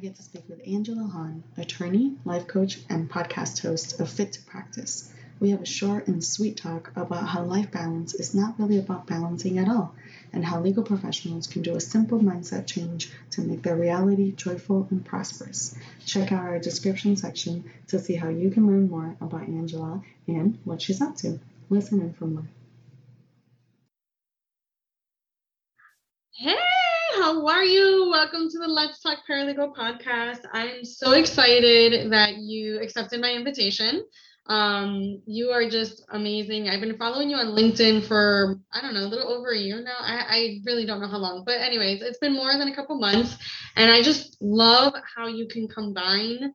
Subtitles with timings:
[0.00, 5.10] to speak with Angela Hahn, attorney, life coach, and podcast host of Fit to Practice.
[5.40, 9.06] We have a short and sweet talk about how life balance is not really about
[9.06, 9.94] balancing at all,
[10.34, 14.86] and how legal professionals can do a simple mindset change to make their reality joyful
[14.90, 15.74] and prosperous.
[16.04, 20.58] Check out our description section to see how you can learn more about Angela and
[20.64, 21.40] what she's up to.
[21.70, 22.44] Listen in for more.
[26.32, 26.54] Hey,
[27.26, 28.08] how are you?
[28.08, 30.42] Welcome to the Let's Talk Paralegal podcast.
[30.52, 34.04] I'm so excited that you accepted my invitation.
[34.46, 36.68] Um, you are just amazing.
[36.68, 39.82] I've been following you on LinkedIn for I don't know, a little over a year
[39.82, 39.96] now.
[39.98, 42.96] I, I really don't know how long, but anyways, it's been more than a couple
[42.96, 43.36] months,
[43.74, 46.54] and I just love how you can combine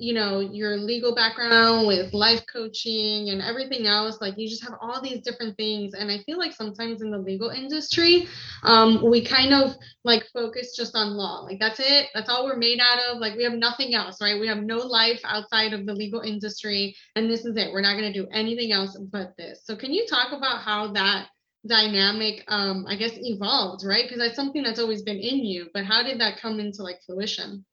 [0.00, 4.78] you know your legal background with life coaching and everything else like you just have
[4.80, 5.94] all these different things.
[5.94, 8.26] And i feel like sometimes in the legal industry
[8.62, 11.40] um, we kind of like focus just on law.
[11.40, 12.06] Like that's it.
[12.14, 13.18] That's all we're made out of.
[13.18, 14.40] Like we have nothing else right?
[14.40, 17.72] We have no life outside of the legal industry and this is it.
[17.72, 19.62] We're not going to do anything else but this.
[19.64, 21.28] So can you talk about how that
[21.68, 24.04] dynamic um i guess evolved right?
[24.04, 27.00] Because that's something that's always been in you but how did that come into like
[27.04, 27.66] fruition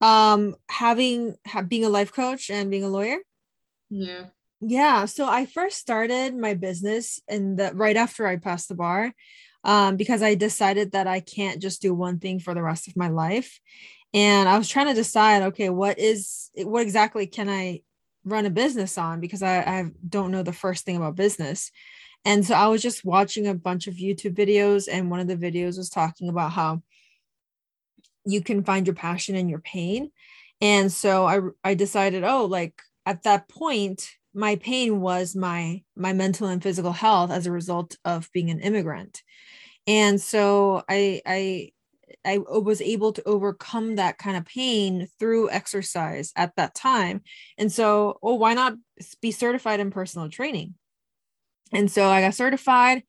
[0.00, 3.18] um having ha- being a life coach and being a lawyer.
[3.90, 4.26] Yeah.
[4.60, 9.12] Yeah so i first started my business in the right after i passed the bar
[9.64, 12.96] um, because i decided that i can't just do one thing for the rest of
[12.96, 13.60] my life.
[14.14, 17.80] And i was trying to decide okay what is what exactly can i
[18.26, 19.20] run a business on?
[19.20, 21.70] Because I, I don't know the first thing about business.
[22.24, 25.36] And so i was just watching a bunch of youtube videos and one of the
[25.36, 26.82] videos was talking about how
[28.26, 30.10] you can find your passion and your pain.
[30.60, 36.12] And so i i decided oh like at that point my pain was my my
[36.12, 39.22] mental and physical health as a result of being an immigrant.
[39.86, 41.70] And so i i
[42.24, 47.22] i was able to overcome that kind of pain through exercise at that time.
[47.58, 48.74] And so oh why not
[49.20, 50.74] be certified in personal training?
[51.72, 53.02] And so i got certified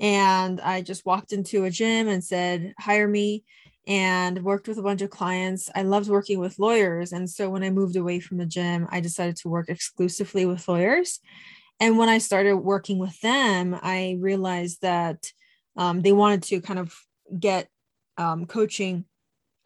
[0.00, 3.44] and i just walked into a gym and said hire me
[3.86, 5.70] and worked with a bunch of clients.
[5.74, 7.12] I loved working with lawyers.
[7.12, 10.66] And so when I moved away from the gym, I decided to work exclusively with
[10.68, 11.20] lawyers.
[11.80, 15.32] And when I started working with them, I realized that
[15.76, 16.94] um, they wanted to kind of
[17.38, 17.68] get
[18.16, 19.04] um, coaching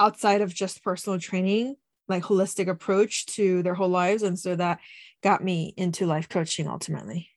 [0.01, 1.77] outside of just personal training,
[2.09, 4.23] like holistic approach to their whole lives.
[4.23, 4.81] And so that
[5.23, 7.29] got me into life coaching ultimately.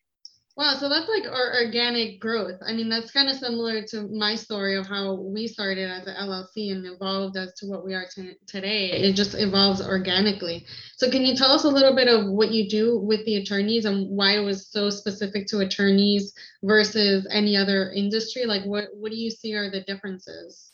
[0.57, 2.59] Wow, so that's like our organic growth.
[2.67, 6.15] I mean, that's kind of similar to my story of how we started as an
[6.15, 8.91] LLC and evolved as to what we are t- today.
[8.91, 10.65] It just evolves organically.
[10.97, 13.85] So, can you tell us a little bit of what you do with the attorneys
[13.85, 18.45] and why it was so specific to attorneys versus any other industry?
[18.45, 20.71] Like, what what do you see are the differences?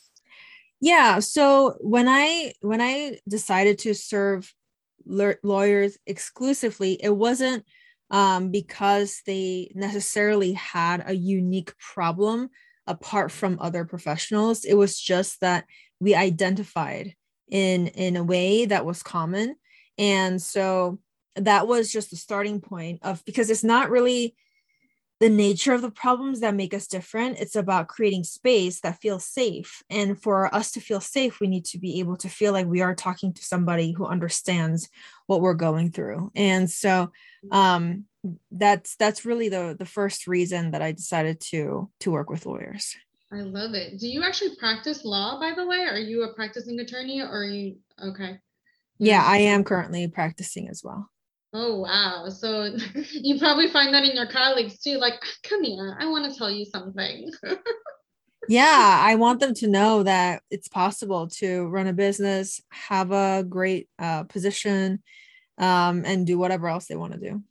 [0.80, 1.20] Yeah.
[1.20, 4.52] So when I when I decided to serve
[5.06, 7.64] lawyers exclusively, it wasn't
[8.10, 12.50] um, because they necessarily had a unique problem
[12.86, 14.64] apart from other professionals.
[14.64, 15.64] It was just that
[16.00, 17.14] we identified
[17.50, 19.56] in in a way that was common,
[19.96, 20.98] and so
[21.36, 24.34] that was just the starting point of because it's not really
[25.20, 27.38] the nature of the problems that make us different.
[27.38, 29.82] It's about creating space that feels safe.
[29.90, 32.82] And for us to feel safe, we need to be able to feel like we
[32.82, 34.88] are talking to somebody who understands
[35.26, 36.30] what we're going through.
[36.36, 37.10] And so
[37.50, 38.04] um,
[38.52, 42.94] that's that's really the the first reason that I decided to to work with lawyers.
[43.32, 43.98] I love it.
[43.98, 45.80] Do you actually practice law, by the way?
[45.80, 48.38] Are you a practicing attorney or are you okay?
[48.98, 51.10] Yeah, I am currently practicing as well.
[51.52, 52.28] Oh wow.
[52.28, 52.74] So
[53.12, 56.50] you probably find that in your colleagues too, like, come here, I want to tell
[56.50, 57.30] you something.
[58.48, 63.44] yeah, I want them to know that it's possible to run a business, have a
[63.48, 65.02] great uh, position,
[65.58, 67.42] um, and do whatever else they want to do.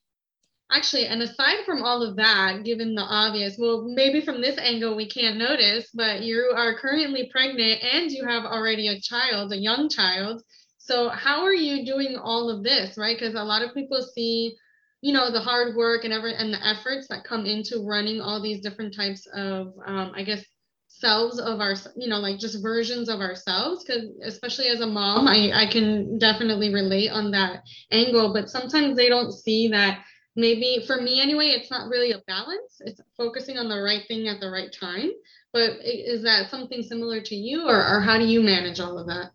[0.70, 4.98] Actually, and aside from all of that, given the obvious, well, maybe from this angle
[4.98, 9.58] we can't notice, but you are currently pregnant and you have already a child, a
[9.58, 10.42] young child.
[10.88, 13.18] So, how are you doing all of this, right?
[13.20, 14.56] Because a lot of people see,
[15.02, 18.42] you know, the hard work and ever and the efforts that come into running all
[18.42, 20.46] these different types of, um, I guess,
[20.88, 23.84] selves of our you know like just versions of ourselves.
[23.84, 28.32] Because especially as a mom I, I can definitely relate on that angle.
[28.32, 30.06] But sometimes they don't see that
[30.38, 32.80] maybe for me anyway it's not really a balance.
[32.80, 35.10] It's focusing on the right thing at the right time.
[35.52, 39.08] But is that something similar to you or, or how do you manage all of
[39.08, 39.32] that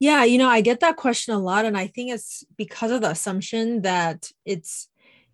[0.00, 3.02] yeah you know i get that question a lot and i think it's because of
[3.02, 4.88] the assumption that it's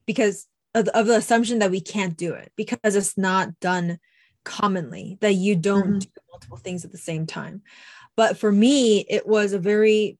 [0.04, 3.98] because of, of the assumption that we can't do it because it's not done
[4.44, 5.98] commonly that you don't mm-hmm.
[5.98, 7.62] do multiple things at the same time
[8.16, 10.18] but for me it was a very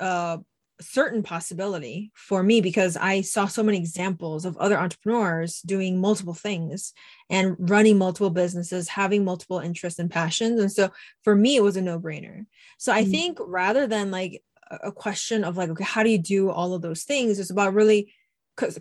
[0.00, 0.38] uh
[0.80, 6.34] certain possibility for me because I saw so many examples of other entrepreneurs doing multiple
[6.34, 6.92] things
[7.28, 10.60] and running multiple businesses, having multiple interests and passions.
[10.60, 10.90] And so
[11.24, 12.46] for me, it was a no brainer.
[12.78, 13.10] So I mm-hmm.
[13.10, 16.82] think rather than like a question of like, okay, how do you do all of
[16.82, 17.38] those things?
[17.38, 18.12] It's about really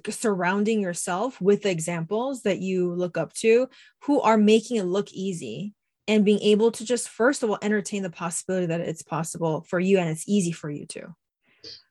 [0.09, 3.69] surrounding yourself with the examples that you look up to
[4.03, 5.73] who are making it look easy
[6.07, 9.79] and being able to just first of all entertain the possibility that it's possible for
[9.79, 11.13] you and it's easy for you to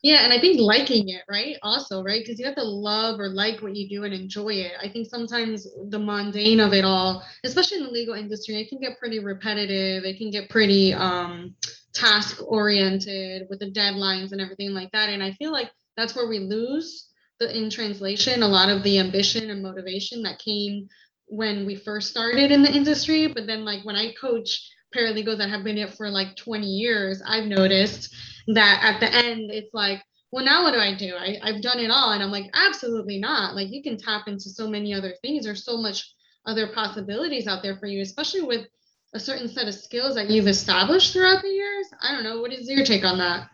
[0.03, 1.57] yeah, and I think liking it, right?
[1.63, 2.23] Also, right?
[2.23, 4.73] Because you have to love or like what you do and enjoy it.
[4.83, 8.79] I think sometimes the mundane of it all, especially in the legal industry, it can
[8.79, 10.05] get pretty repetitive.
[10.05, 11.55] It can get pretty um,
[11.93, 15.09] task oriented with the deadlines and everything like that.
[15.09, 17.09] And I feel like that's where we lose
[17.39, 20.89] the in translation a lot of the ambition and motivation that came
[21.27, 23.27] when we first started in the industry.
[23.27, 27.23] But then, like when I coach paralegals that have been it for like 20 years,
[27.27, 28.15] I've noticed
[28.49, 31.15] that at the end it's like well now what do i do?
[31.17, 32.13] I, i've done it all.
[32.13, 33.55] And i'm like absolutely not.
[33.55, 35.45] Like you can tap into so many other things.
[35.45, 36.13] There's so much
[36.47, 38.67] other possibilities out there for you especially with
[39.15, 41.87] a certain set of skills that you've established throughout the years.
[42.03, 42.41] I don't know.
[42.41, 43.49] What is your take on that?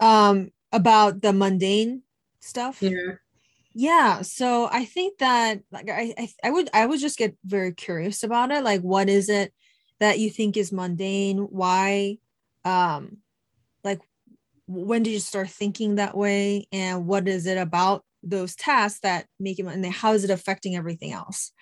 [0.00, 2.02] Um about the mundane
[2.40, 2.82] stuff?
[2.82, 3.14] Yeah.
[3.72, 4.22] Yeah.
[4.22, 8.22] So i think that like I, I i would i would just get very curious
[8.22, 8.62] about it.
[8.62, 9.52] Like what is it
[9.98, 11.38] that you think is mundane?
[11.38, 12.18] Why
[12.64, 13.18] um
[14.66, 19.26] when did you start thinking that way and what is it about those tasks that
[19.38, 21.52] make it and how is it affecting everything else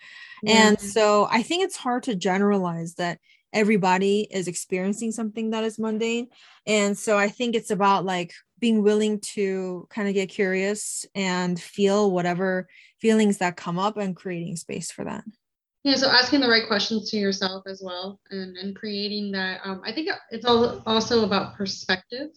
[0.42, 0.68] yeah.
[0.68, 3.18] and so i think it's hard to generalize that
[3.52, 6.28] everybody is experiencing something that is mundane
[6.66, 11.60] and so i think it's about like being willing to kind of get curious and
[11.60, 12.68] feel whatever
[13.00, 15.24] feelings that come up and creating space for that
[15.84, 19.60] yeah, so asking the right questions to yourself as well and, and creating that.
[19.64, 22.28] Um, I think it's all also about perspective,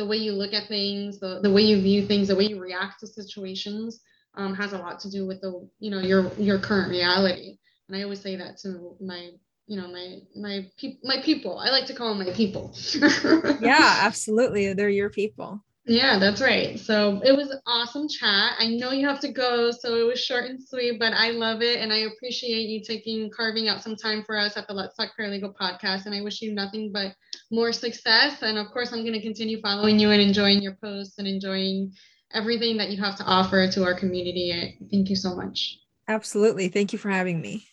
[0.00, 2.58] the way you look at things, the, the way you view things, the way you
[2.58, 4.00] react to situations
[4.34, 7.58] um, has a lot to do with the, you know, your your current reality.
[7.86, 9.28] And I always say that to my,
[9.66, 11.58] you know, my my pe- my people.
[11.58, 12.74] I like to call them my people.
[13.60, 14.72] yeah, absolutely.
[14.72, 15.62] They're your people.
[15.90, 16.78] Yeah, that's right.
[16.78, 18.52] So it was awesome chat.
[18.60, 21.62] I know you have to go, so it was short and sweet, but I love
[21.62, 21.80] it.
[21.80, 25.10] And I appreciate you taking, carving out some time for us at the Let's Talk
[25.18, 26.06] Paralegal podcast.
[26.06, 27.16] And I wish you nothing but
[27.50, 28.40] more success.
[28.42, 31.92] And of course, I'm going to continue following you and enjoying your posts and enjoying
[32.32, 34.78] everything that you have to offer to our community.
[34.92, 35.76] Thank you so much.
[36.06, 36.68] Absolutely.
[36.68, 37.66] Thank you for having me.